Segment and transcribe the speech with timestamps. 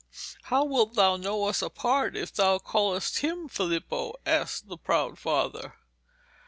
[0.45, 5.75] 'How wilt thou know us apart if thou callest him Filippo?' asked the proud father.